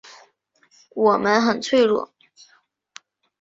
[0.95, 2.11] 我们很脆弱